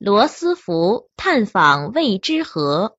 [0.00, 2.96] 罗斯福探访未知河。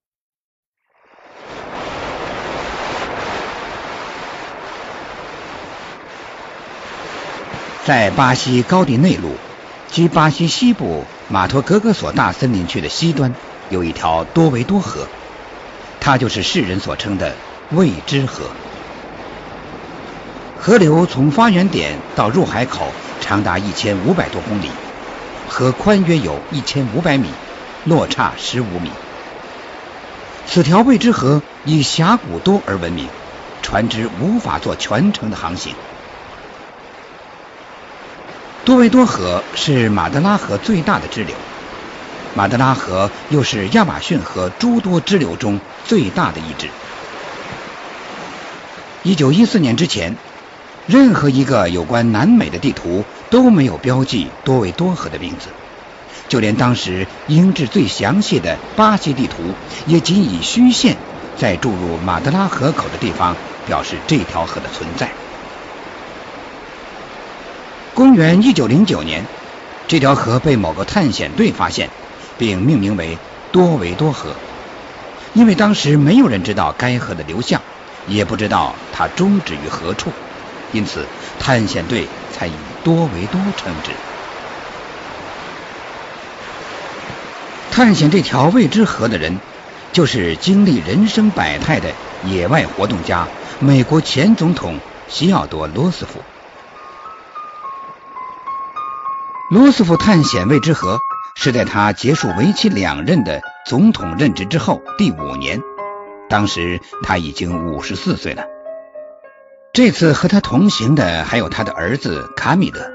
[7.84, 9.36] 在巴西高地内陆，
[9.92, 13.36] 即巴西西部马托格戈索大森林区的西端，
[13.70, 15.06] 有一条多维多河，
[16.00, 17.36] 它就是世人所称的
[17.72, 18.46] 未知河。
[20.62, 22.88] 河流从发源点到入海口
[23.20, 24.70] 长达一千五百多公里，
[25.58, 27.30] 河宽约有一千五百米，
[27.86, 28.92] 落差十五米。
[30.46, 33.08] 此条未知河以峡谷多而闻名，
[33.62, 35.74] 船只无法做全程的航行。
[38.66, 41.34] 多维多河是马德拉河最大的支流，
[42.36, 46.68] 马德拉河又是亚马逊河诸多支流中最大的一支。
[49.04, 50.18] 一九一四年之前，
[50.86, 55.50] 任何一个有关南美的地图都没有标记多维多河的名字，
[56.30, 60.96] 就连当时英制最详细的巴西地图，也仅以虚线
[61.38, 63.36] 在注入马德拉河口的地方
[63.68, 65.10] 表示这条河的存在。
[67.94, 69.26] 公元一九零九年，
[69.88, 71.90] 这条河被某个探险队发现，
[72.38, 73.18] 并命名为
[73.52, 74.36] 多维多河。
[75.34, 77.62] 因为当时没有人知道该河的流向，
[78.08, 80.12] 也不知道它终止于何处，
[80.72, 81.06] 因此
[81.40, 83.96] 探险队才以多维多称之。
[87.72, 89.40] 探险这条未知河的人，
[89.94, 96.22] 就是经历人生百态的野外活动家——美国前总统西奥多·罗斯福。
[99.52, 101.00] 罗斯福探险未知河
[101.36, 105.62] 是在他结束为期两任的总统任职之后第五年，
[106.30, 108.55] 当时他已经五十四岁了。
[109.76, 112.94] 这次和他同行的还有他的儿子卡米德、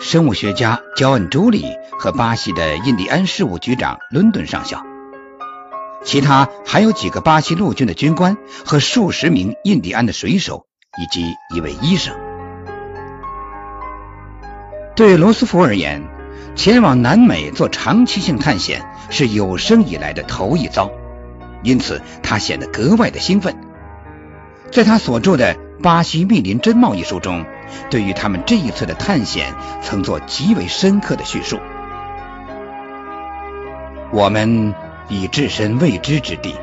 [0.00, 1.66] 生物学家焦恩·朱莉
[1.98, 4.82] 和巴西的印第安事务局长伦敦上校，
[6.02, 10.64] 其他还有几个巴西陆军的军官和数十名印第安的水手
[10.98, 12.14] 以及一位医生。
[14.96, 16.02] 对罗斯福而言，
[16.54, 20.90] 前往南美做长期性探险是有生以来的头一遭，
[21.62, 23.54] 因此他显得格外的兴奋。
[24.70, 27.44] 在他所住的《巴西密林真貌》一书中，
[27.90, 31.58] 对于他们这一次的探险曾做极为深刻的叙述。
[34.12, 34.74] 我们
[35.08, 36.54] 已置身未知之地，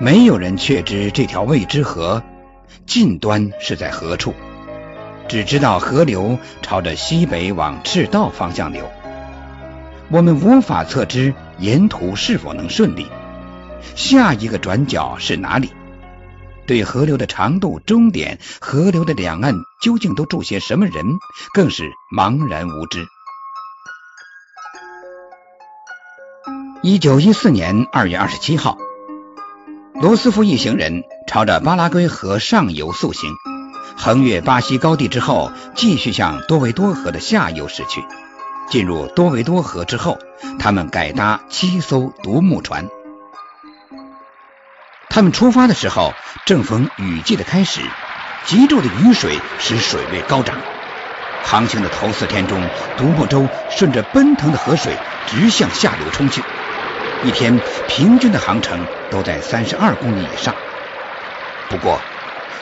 [0.00, 2.22] 没有人确知这条未知河
[2.84, 4.34] 近端是在何处。
[5.28, 8.90] 只知道河流朝着西北往赤道方向流，
[10.10, 13.06] 我们无法测知沿途是否能顺利，
[13.94, 15.70] 下一个转角是哪里？
[16.72, 21.04] 对河流的长度、终点、河流的两岸究竟都住些什么人，
[21.52, 23.06] 更是茫然无知。
[26.82, 28.78] 一九一四年二月二十七号，
[30.00, 33.30] 罗斯福一行人朝着巴拉圭河上游速行。
[33.94, 38.02] 横越巴西高地之后，继续向多维多河的下游驶去。
[38.70, 40.16] 进入多维多河之后，
[40.58, 42.88] 他们改搭七艘独木船。
[45.12, 46.14] 他们出发的时候
[46.46, 47.82] 正逢雨季的开始，
[48.46, 50.56] 急骤的雨水使水位高涨。
[51.44, 54.96] 航行的头四天中，独木舟顺着奔腾的河水
[55.26, 56.42] 直向下流冲去，
[57.24, 60.54] 一天平均的航程都在三十二公里以上。
[61.68, 62.00] 不过，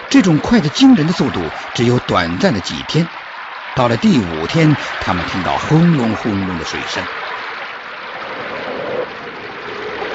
[0.08, 1.40] 这种快得惊人的速度
[1.74, 3.06] 只有短暂的几天，
[3.76, 7.04] 到了第五天，他们听到轰隆轰隆的水声，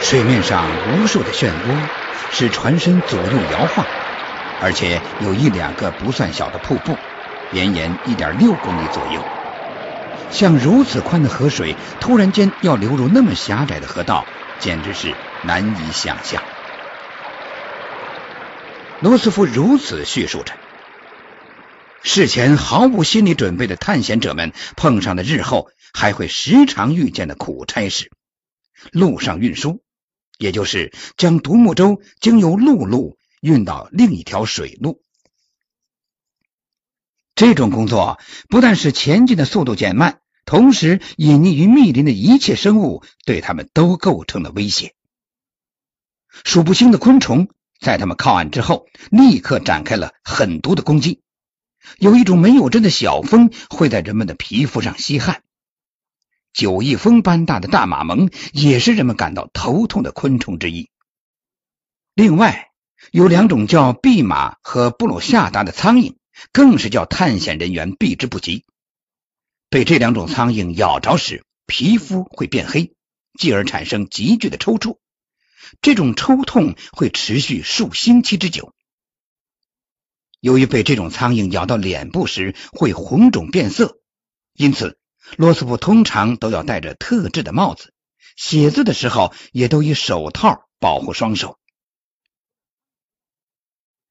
[0.02, 3.86] 水面上无数的漩涡使船身左右摇晃，
[4.62, 6.96] 而且有一两个不算小的瀑布，
[7.52, 9.22] 绵延一点六公里左右。
[10.32, 14.26] 像如此宽的河水突然间要流入那么狭窄的河道，
[14.60, 16.42] 简直是难以想象。
[19.02, 20.54] 罗斯福如此叙述着，
[22.02, 28.12] 事前毫无心理准备的探险者们碰上了日后还会时常遇见的苦差事——
[28.92, 29.84] 陆上运输，
[30.38, 35.02] 也就是将独木舟经由陆路运到另一条水路。
[37.36, 44.94] 这种工作不但使前进的速度减慢，同时隐匿于密林的一切生物对他们都构成了威胁。
[46.44, 47.50] 数不清的昆虫。
[47.78, 51.22] 在他们靠岸之后，立刻展开了狠毒的攻击。
[51.98, 55.44] 有一种没有针的小蜂会在人们的皮肤上吸汗。
[56.56, 60.90] 九翼蜂般大的大马萌也是人们感到头痛的昆虫之一。
[62.14, 62.70] 另外，
[63.12, 66.16] 有两种叫毕马和布鲁夏达的苍蝇，
[66.54, 68.64] 更是叫探险人员避之不及。
[69.70, 72.94] 被这两种苍蝇咬着时，皮肤会变黑，
[73.38, 74.98] 继而产生急剧的抽搐。
[75.82, 78.74] 这种抽痛会持续数星期之久。
[80.40, 84.00] 由于被这种苍蝇咬到脸部时会红肿变色，
[84.54, 84.98] 因此
[85.38, 87.94] 罗斯福通常都要戴着特制的帽子，
[88.36, 91.58] 写字的时候也都以手套保护双手。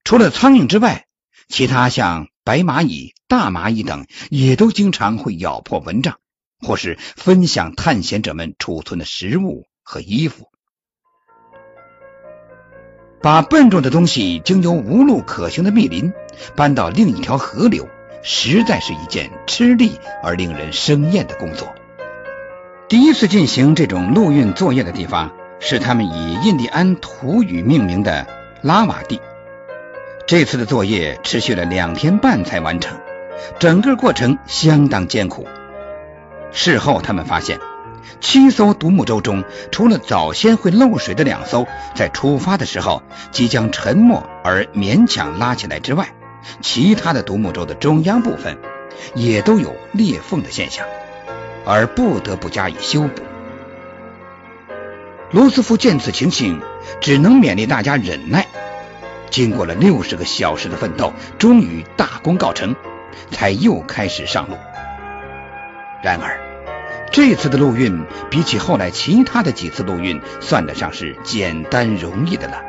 [0.02, 1.06] 除了苍蝇之外，
[1.49, 6.19] 其他像白蚂蚁、大蚂蚁等也都经常会咬破蚊帐，
[6.58, 10.50] 或是分享探险者们储存的食物和衣服。
[13.22, 16.12] 把笨重的东西经由无路可行的密林
[16.55, 17.88] 搬到另一条河流，
[18.26, 21.74] 实在是一件吃力而令人生厌的工作。
[22.88, 28.26] 第一次进行这种陆运作业的地方是他们以印第安土语命名的
[28.62, 29.20] 拉瓦地。
[30.26, 32.98] 这次的作业持续了两天半才完成，
[33.58, 35.46] 整个过程相当艰苦。
[36.50, 37.60] 事后他们发现。
[38.20, 46.08] 七艘独木舟中，除了早先会漏水的两艘，在出发的时候即将沉没而勉强拉起来之外，
[46.61, 48.58] 其他的独木舟的中央部分
[49.14, 50.87] 也都有裂缝的现象，
[51.64, 53.23] 而不得不加以修补。
[55.31, 56.61] 罗斯福见此情形，
[57.00, 58.46] 只能勉励大家忍耐。
[59.31, 62.76] 经过了六十个小时的奋斗，终于大功告成，
[63.31, 64.56] 才又开始上路。
[66.02, 66.41] 然而。
[67.12, 72.61] 这次的陆运比起后来其他的几次陆运，算得上是简单容易的了。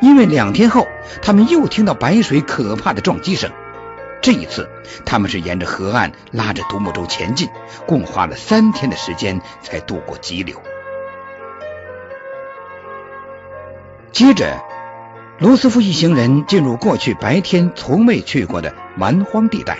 [0.00, 0.86] 因为两天后，
[1.22, 3.50] 他们又听到白水可怕的撞击声。
[4.20, 4.68] 这一次，
[5.04, 7.48] 他们是沿着河岸拉着独木舟前进，
[7.86, 10.62] 共花了三天的时间才渡过急流。
[14.12, 14.62] 接着，
[15.38, 19.78] 罗斯福一行人进入过去白天从未去过的蛮荒地带。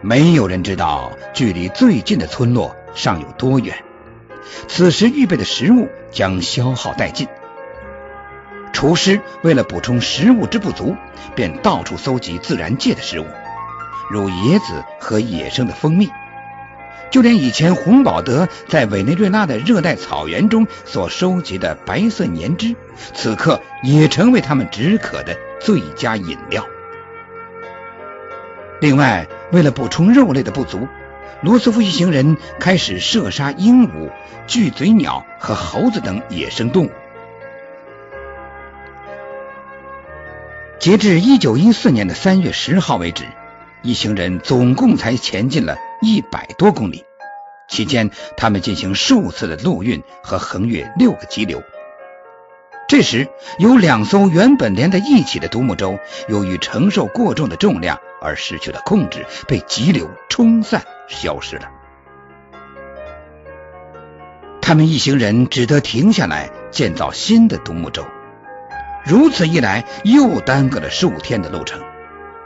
[0.00, 3.84] 没有人知道距离最近的村落尚有多远。
[4.68, 7.28] 此时预备的食物将消耗殆尽，
[8.78, 10.94] 厨师为了补充食物之不足，
[11.34, 13.26] 便到处搜集自然界的食物，
[14.08, 16.08] 如椰子和野生的蜂蜜。
[17.10, 22.76] 就连以前洪堡德在委内瑞拉的热带草原中所收集的白色粘汁，
[23.14, 26.64] 此刻也成为他们止渴的最佳饮料。
[28.80, 30.86] 另外，为了补充肉类的不足，
[31.42, 34.12] 罗斯福一行人开始射杀鹦鹉、
[34.46, 36.90] 巨嘴鸟和猴子等野生动物。
[40.78, 43.24] 截至一九一四年的三月十号为止，
[43.82, 47.04] 一行人总共才前进了一百多公里。
[47.68, 51.62] 期间，他们进行数次的陆运和横越六个急流。
[52.88, 53.28] 这时，
[53.58, 55.98] 有两艘原本连在一起的独木舟，
[56.28, 61.68] 由于承受过重的重量而失去了控制，被急流冲散，消失了。
[64.62, 68.06] 他们一行人只得停下来建造新的独木舟。
[69.08, 71.80] 如此一来，又耽搁了数天的路程，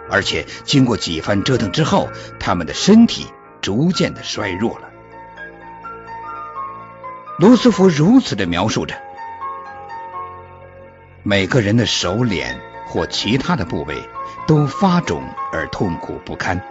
[0.09, 3.27] 而且经过几番折腾之后，他们的身体
[3.61, 4.89] 逐渐的衰弱了。
[7.39, 8.95] 罗斯福如此的描述着。
[11.25, 13.97] 每个人的手、脸或其他的部位
[14.47, 15.23] 都发肿
[15.53, 16.63] 而痛苦不堪，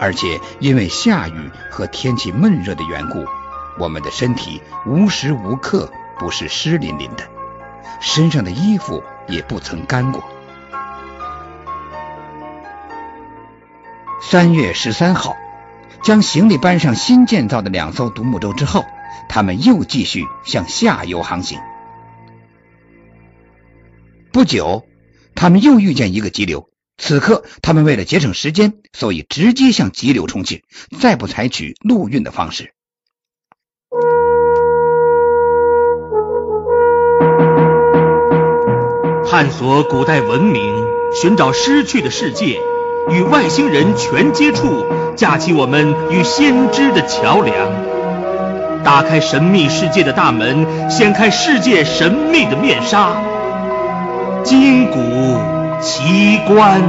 [0.00, 3.24] 而且因为下雨和天气闷热的缘故，
[3.78, 7.24] 我们的身体无时无刻不是湿淋淋的，
[8.00, 10.22] 身上的衣服也不曾干过。
[14.22, 15.36] 三月十三号，
[16.02, 18.84] 将行李搬上新建造的两艘独木舟之后，
[19.28, 21.60] 他们又继续向下游航行。
[24.32, 24.86] 不久，
[25.34, 26.70] 他们又遇见一个急流。
[26.98, 30.64] 此刻，他们为了节省时间，所以直接向急流冲去，
[30.98, 32.75] 再不采取陆运的方式。
[39.36, 42.58] 探索古代文明，寻找失去的世界，
[43.10, 53.22] 与外星人全接触，架起我们与先知的桥梁，打开神秘世界的大门，掀开世界神秘的面纱。
[54.42, 54.96] 金谷
[55.82, 56.80] 奇观。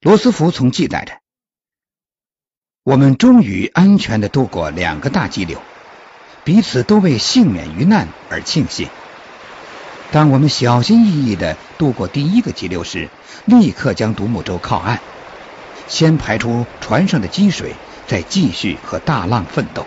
[0.00, 1.12] 罗斯福曾记载着
[2.82, 5.58] ：“我们终于安全的度过两个大激流，
[6.44, 8.88] 彼此都为幸免于难而庆幸。
[10.10, 13.08] 当我们小心翼翼的度过第一个激流时，
[13.44, 14.98] 立刻将独木舟靠岸，
[15.86, 17.74] 先排出船上的积水，
[18.06, 19.86] 再继续和大浪奋斗。”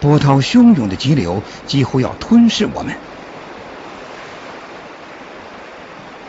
[0.00, 2.96] 波涛汹涌的急流几乎要吞噬我们，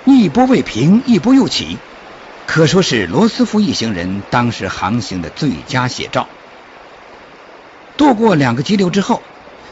[0.03, 1.77] 一波未平，一波又起。
[2.45, 6.27] 可说是罗斯福一行人当时航行的最佳写照。
[8.01, 9.21] 渡过两个急流之后，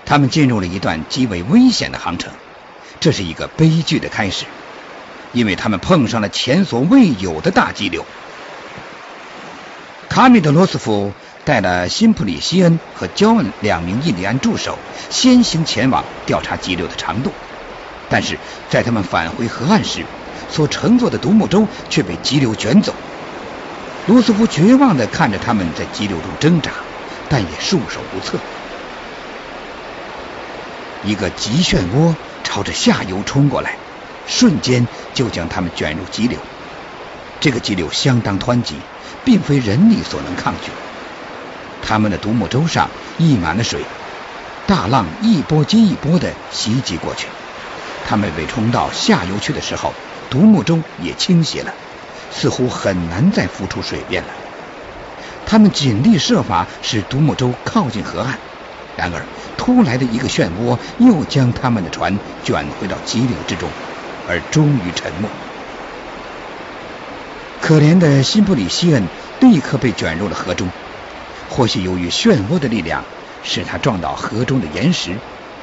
[0.06, 2.32] 他们进入了一段极为危险的航程，
[3.00, 4.46] 这是一个悲剧的开始，
[5.34, 8.06] 因为他们碰上了前所未有的大激流。
[10.10, 11.12] 卡米德罗斯福
[11.44, 14.78] 带了辛普里西恩和焦恩两名印第安助手，
[15.10, 17.32] 先行前往调查急流的长度，
[18.12, 18.38] 但是
[18.70, 20.06] 在他们返回河岸时，
[20.52, 22.94] 所乘坐的独木舟却被急流卷走。
[24.06, 26.70] 罗斯福绝望地看着他们在急流中挣扎，
[27.30, 28.38] 但也束手无策。
[31.06, 33.78] 一个急漩涡朝着下游冲过来，
[34.28, 36.38] 瞬间就将他们卷入急流。
[37.40, 38.76] 这个急流相当湍急，
[39.24, 40.72] 并非人力所能抗拒。
[41.82, 43.82] 他们的独木舟上溢满了水，
[44.68, 47.28] 大浪一波接一波的袭击过去。
[48.10, 49.94] 他们被冲到下游去的时候，
[50.30, 51.74] 独木舟也倾斜了，
[52.32, 54.30] 似乎很难再浮出水面了。
[55.50, 58.38] 他们尽力设法使独木舟靠近河岸，
[58.96, 59.24] 然而
[59.58, 63.68] 突来的一个漩涡又将他们的船卷回到急流之中，
[64.30, 65.28] 而终于沉没。
[67.60, 69.08] 可怜的辛布里希恩
[69.40, 70.70] 立刻被卷入了河中，
[71.50, 73.04] 或许由于漩涡的力量
[73.44, 75.16] 使他撞到河中的岩石，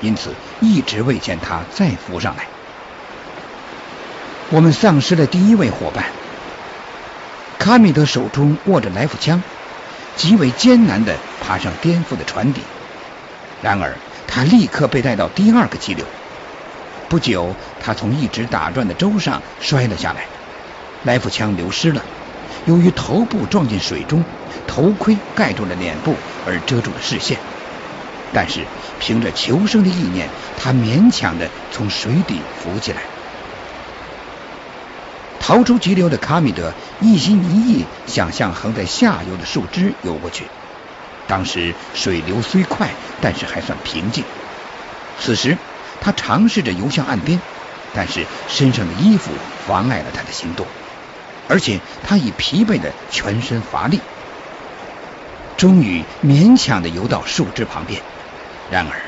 [0.02, 2.48] 因此一直未见他再浮上来。
[4.50, 6.06] 我们丧失了第一位伙伴，
[7.60, 9.42] 卡米德手中握着来福枪，
[10.16, 12.62] 极为艰难地爬上颠覆的船底。
[13.61, 16.06] 然而，他立刻被带到第二个急流。
[17.08, 20.28] 不久，他从一直打转的舟上摔了下来，
[21.04, 22.04] 来福枪流失了。
[22.64, 24.25] 由于头部撞进水中，
[24.66, 27.38] 头盔盖住了脸部而遮住了视线。
[28.32, 28.66] 但是，
[28.99, 33.15] 凭着求生的意念，他勉强地从水底浮起来。
[35.46, 40.42] 逃出急流的卡米德一心一意想向横在下游的树枝游过去。
[41.28, 42.90] 当时水流虽快，
[43.22, 44.24] 但是还算平静。
[45.20, 45.56] 此时
[46.00, 47.40] 他尝试着游向岸边，
[47.94, 49.30] 但是身上的衣服
[49.68, 50.66] 妨碍了他的行动，
[51.48, 54.00] 而且他已疲惫的全身乏力。
[55.56, 58.02] 终于勉强的游到树枝旁边，
[58.72, 58.98] 然而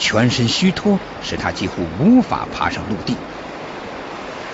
[0.00, 3.14] 全身虚脱使他几乎无法爬上陆地。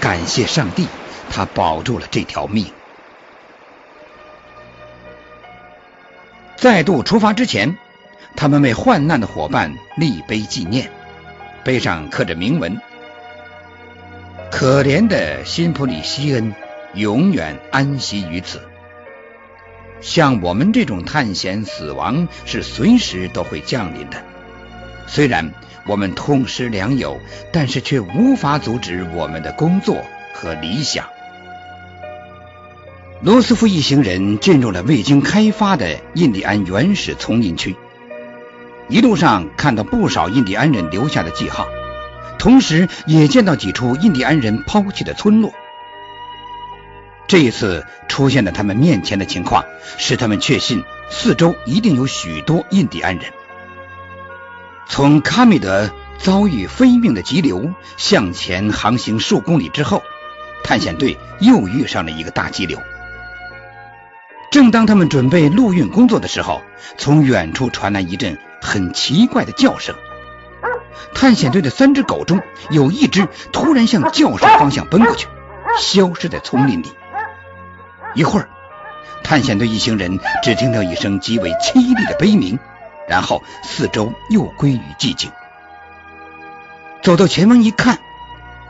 [0.02, 0.86] 感谢上帝。
[1.30, 2.66] 他保住了这条命。
[6.56, 7.78] 再度出发之前，
[8.36, 10.90] 他们为患难的伙伴立碑纪念，
[11.64, 12.78] 碑上刻着铭文
[14.52, 16.54] ：“可怜的辛普里希恩
[16.92, 18.60] 永远安息于此。”
[20.02, 24.22] 像我们这种探险，死亡是随时都会降临的。
[25.06, 25.52] 虽然
[25.86, 27.20] 我们痛失良友，
[27.52, 30.02] 但是却无法阻止我们的工作
[30.34, 31.08] 和理想。
[33.22, 37.76] 罗斯福一行人进入了未经开发的印第安原始丛林区，
[38.88, 41.68] 一路上看到不少印第安人留下的记号，
[42.38, 45.52] 同时也见到几处印第安人抛弃的村落。
[47.28, 49.66] 这一次出现在他们面前的情况，
[49.98, 53.26] 使他们确信四周一定有许多印第安人。
[54.88, 60.02] 从卡米德遭遇非命的急流向前航行数公里之后，
[60.64, 62.80] 探险队又遇上了一个大急流。
[64.50, 66.60] 正当他们准备陆运工作的时候，
[66.98, 69.94] 从远处传来一阵很奇怪的叫声。
[71.14, 75.28] 探险队的三只狗中有一只突然向叫声方向奔过去，
[75.78, 76.92] 消失在丛林里。
[78.14, 78.48] 一会儿，
[79.22, 82.58] 探险队一行人只听到一声极为凄厉的悲鸣，
[83.08, 85.30] 然后四周又归于寂静。
[87.02, 87.98] 走到前方一看，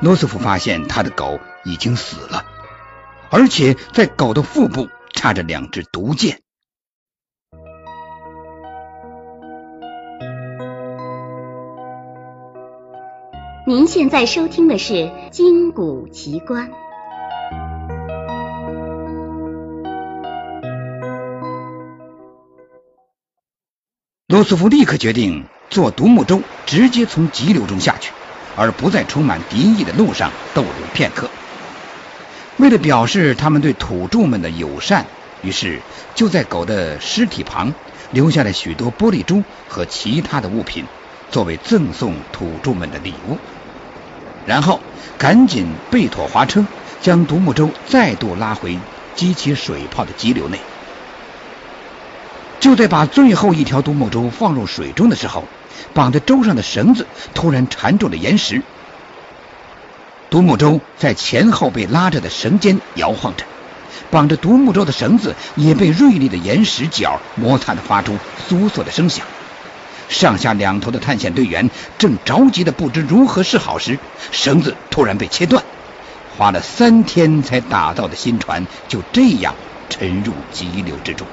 [0.01, 2.45] 罗斯福发现他的狗已经死了，
[3.31, 4.91] 而且在狗的腹部。
[5.21, 6.41] 插着两支毒箭。
[13.67, 14.95] 您现在收听的是
[15.29, 16.71] 《金谷奇观》。
[24.27, 28.11] 罗斯福立刻决定坐独木舟直接从急流中下去，
[28.57, 31.29] 而不在充满敌意的路上逗留片刻。
[32.61, 35.07] 为了表示他们对土著们的友善，
[35.43, 35.81] 于是
[36.15, 37.73] 就在狗的尸体旁
[38.13, 40.85] 留下了许多玻璃珠和其他的物品，
[41.33, 43.39] 作为赠送土著们的礼物。
[44.47, 44.79] 然后
[45.17, 46.67] 赶紧背妥划车，
[47.01, 48.77] 将独木舟再度拉回
[49.17, 50.59] 激起水泡的急流内。
[52.61, 55.45] 就在把最后一条独木舟放入水中的时候，
[55.95, 58.61] 绑在舟上的绳子突然缠住了岩石。
[60.31, 63.45] 独木舟在前后被拉着的绳间摇晃着，
[64.13, 68.17] 绑着独木舟的绳子也被锐利的岩石角摩擦的发出
[68.49, 69.27] 簌簌的声响。
[70.09, 71.69] 上下两头的探险队员
[71.99, 73.99] 正着急的不知如何是好时，
[74.31, 75.65] 绳子突然被切断，
[76.39, 79.55] 花了三天才打造的新船就这样
[79.89, 81.27] 沉入急流之中。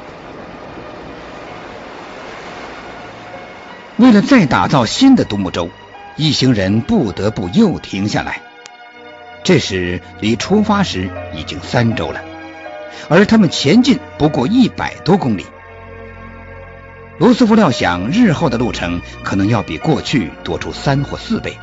[3.97, 5.69] 为了再打造新的独木舟，
[6.15, 8.41] 一行人不得不又停下来。
[9.47, 12.19] 这时离出发时已经三周了，
[13.07, 15.45] 而他们前进不过一百多公里。
[17.17, 21.57] 罗斯福料想，日后的路程可能要比过去多出三或四倍。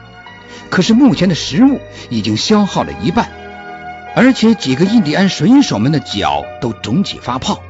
[0.70, 3.30] 可是目前的食物已经消耗了一半，
[4.16, 7.62] 而且几个印第安水手们的脚都肿起发泡，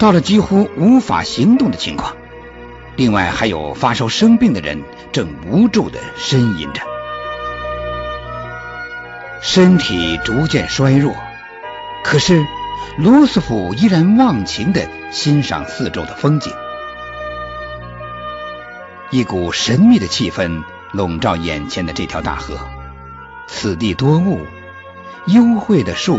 [0.00, 2.16] 到了几乎无法行动的情况。
[2.96, 4.82] 另外还有发烧生病的人
[5.12, 6.82] 正无助的呻吟着，
[9.46, 11.14] 身体逐渐衰弱。
[12.02, 12.46] 可是
[12.96, 16.50] 罗斯福依然忘情的欣赏四周的风景。
[19.10, 22.58] 一股神秘的气氛笼罩眼前的这条大河，
[23.46, 24.40] 此地多雾，
[25.26, 26.18] 幽会的树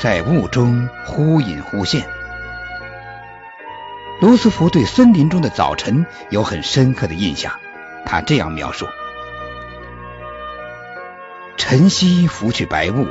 [0.00, 2.06] 在雾中忽隐忽现。
[4.22, 7.52] 罗斯福对森林中的早晨有很深刻的印象，
[8.06, 8.86] 他这样描述：
[11.56, 13.06] 晨曦拂去白雾，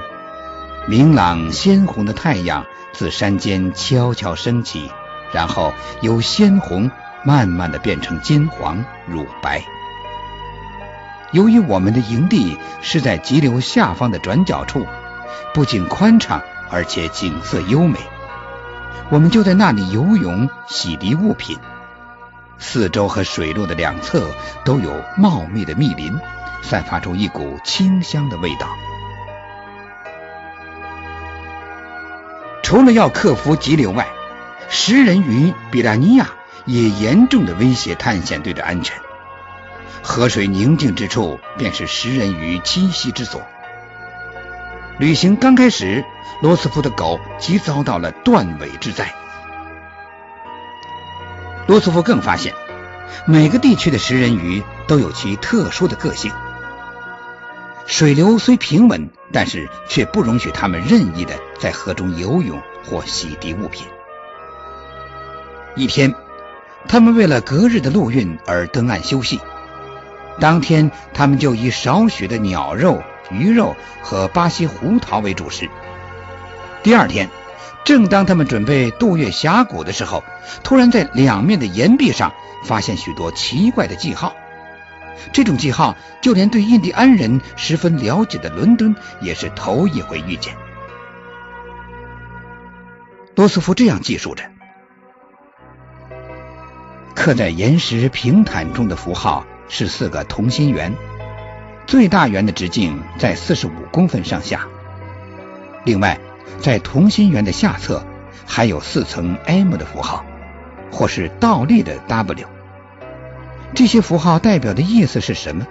[0.87, 4.91] 明朗鲜红的太阳自山间悄悄升起，
[5.31, 6.91] 然后由鲜红。
[7.25, 9.63] 慢慢的变成金黄、乳白。
[11.31, 14.85] 由于我们的营地是在急流下方的转角处，
[15.53, 17.97] 不仅宽敞，而且景色优美。
[19.09, 21.57] 我们就在那里游泳、洗涤物品。
[22.57, 24.27] 四周和水路的两侧
[24.65, 26.19] 都有茂密的密林，
[26.63, 28.67] 散发出一股清香的味道。
[32.63, 34.07] 除了要克服急流外，
[34.69, 36.29] 食人鱼比拉尼亚。
[36.65, 38.97] 也严重的威胁探险队的安全。
[40.01, 43.41] 河水宁静之处，便是食人鱼栖息之所。
[44.97, 46.05] 旅行刚开始，
[46.41, 49.13] 罗斯福的狗即遭到了断尾之灾。
[51.67, 52.53] 罗斯福更发现，
[53.25, 56.31] 每个地区的食人鱼都有其特殊的个性。
[57.85, 63.85] 水流虽平稳，但是却不容许他们任意的在河中游泳或洗涤物品。
[65.75, 66.13] 一天。
[66.85, 69.39] 他们为了隔日的陆运而登岸休息。
[70.37, 75.69] 当天，他们就以少许的鸟肉、鱼肉和巴西胡桃为主食。
[76.83, 77.29] 第二天，
[77.85, 80.25] 正当他们准备渡越峡谷的时候，
[80.61, 82.33] 突然在两面的岩壁上
[82.65, 84.35] 发现许多奇怪的记号。
[85.31, 90.55] 这种记号，就连对印第安人十分了解的伦敦也是头一回遇见。
[93.35, 94.43] 罗斯福这样记述着。
[97.15, 100.93] 刻在岩石平坦中的符号是四个同心圆，
[101.87, 104.67] 最大圆的直径在四十五公分上下。
[105.85, 106.19] 另外，
[106.59, 108.05] 在同心圆的下侧
[108.45, 110.25] 还有四层 M 的符号，
[110.91, 112.52] 或是倒立的 W。
[113.75, 115.65] 这些符号代表的意思是什么？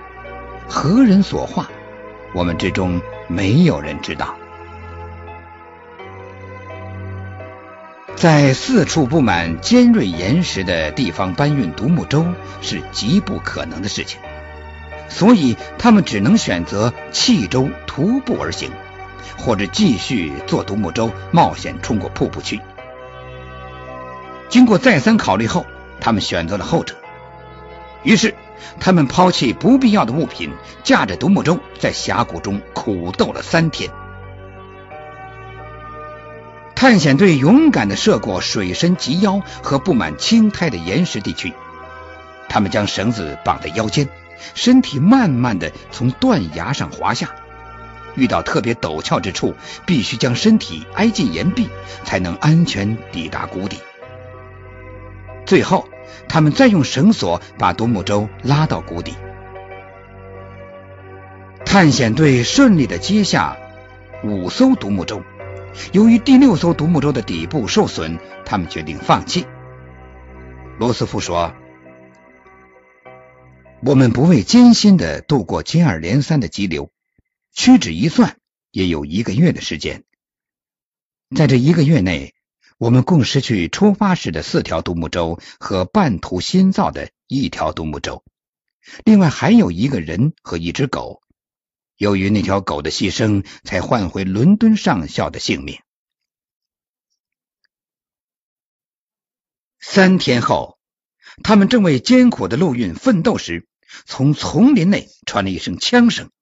[0.68, 1.68] 何人所画？
[2.34, 4.34] 我们之中没有人知道。
[8.16, 12.24] 在四处布满尖锐岩石的地方搬运独木舟
[12.60, 14.20] 是极不可能的事情，
[15.08, 18.70] 所以他们只能选择弃舟徒步而行，
[19.36, 22.60] 或者继续坐独木舟冒险冲过瀑布去。
[24.48, 25.66] 经过再三考虑后，
[26.00, 26.96] 他们选择了后者。
[28.04, 28.34] 于是，
[28.80, 30.50] 他们抛弃不必要的物品，
[30.82, 33.90] 驾着独木舟在峡谷中苦斗了三天。
[36.74, 41.52] 探险队勇敢地涉过水深及腰和布满青苔的岩石地区，
[42.48, 44.08] 他们将绳子绑在腰间，
[44.54, 47.30] 身体慢慢地从断崖上滑下。
[48.16, 49.54] 遇到特别陡峭之处，
[49.86, 51.68] 必须将身体挨近岩壁，
[52.04, 53.78] 才能安全抵达谷底。
[55.46, 55.88] 最后，
[56.28, 59.14] 他们再用绳索把独木舟拉到谷底。
[61.64, 63.56] 探险队顺利的接下
[64.22, 65.22] 五艘独木舟。
[65.92, 69.46] 由于第六艘独木舟的底部受损，他们决定放弃。
[70.78, 71.54] 罗斯福说
[73.82, 76.90] ：“我们不畏艰辛的度过接二连三的急流，
[77.54, 78.36] 屈指一算，
[78.70, 80.04] 也有一个月的时间。
[81.34, 82.34] 在这一个月内，
[82.82, 88.24] 我们共失去出发时的四条独木舟和半途新造的一条独木舟，
[89.04, 91.22] 另外还有一个人和一只狗。”
[91.96, 95.78] 由于那条狗的牺牲，才换回伦敦上校的性命。
[99.78, 100.76] 三天后，
[101.44, 103.68] 他们正为艰苦的陆运奋斗时，
[104.06, 106.32] 从丛林内传来一声枪声。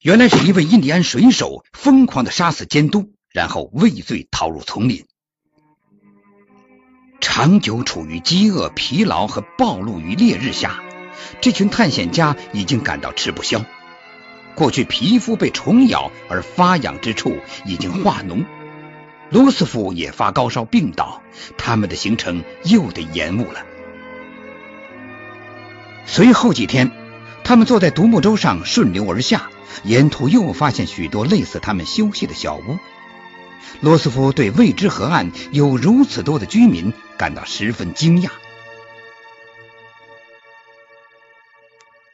[0.00, 5.06] 原来是一位印第安水手疯狂的杀死监督，然后畏罪逃入丛林。
[7.22, 10.82] 长久处于饥饿、疲劳和暴露于烈日下，
[11.40, 13.64] 这群探险家已经感到吃不消。
[14.56, 18.44] 过去皮肤被虫咬而发痒之处已经化脓，
[19.30, 21.22] 罗斯福也发高烧病倒，
[21.56, 23.64] 他们的行程又得延误了。
[26.04, 26.90] 随后几天，
[27.44, 29.48] 他们坐在独木舟上顺流而下，
[29.84, 32.78] 沿途又发现许多类似他们休息的小屋。
[33.80, 38.30] 罗斯福对未知河岸有如此多的居民感到十分惊讶。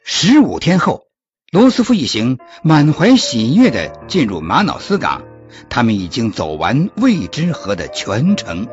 [0.03, 1.03] 十五天后。
[1.51, 5.23] 罗斯福一行满怀喜悦地进入玛瑙斯港，
[5.67, 8.67] 他们已经走完未知河的全程。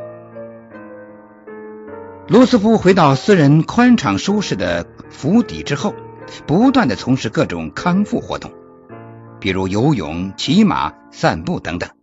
[2.28, 5.94] 罗斯福回到私人宽敞舒适的府邸之后，
[6.46, 8.52] 不断地从事各种康复活动，
[9.40, 11.95] 比如游泳、骑马、散步等等。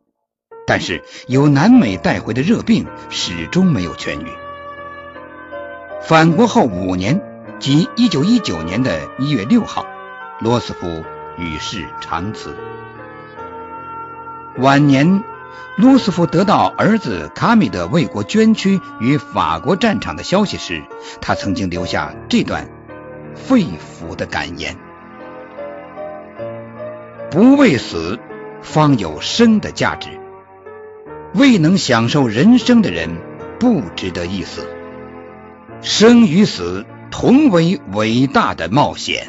[0.65, 4.27] 但是由南美带回的热病始终没有痊愈。
[6.01, 7.21] 返国后五年，
[7.59, 9.85] 即1919年的一月六号。
[10.41, 11.03] 罗斯福
[11.37, 12.53] 与世长辞。
[14.57, 15.23] 晚年，
[15.77, 20.83] 罗斯福得到儿子卡米德为国捐躯于法国战场的消息时，
[21.21, 22.67] 他曾经留下这段
[23.35, 24.75] 肺腑的感言
[27.31, 28.19] ：“不为死，
[28.61, 30.09] 方有生的价值。
[31.33, 33.17] 未能享受人生的人，
[33.59, 34.67] 不值得一死。
[35.81, 39.27] 生与死，同为伟大的冒险。”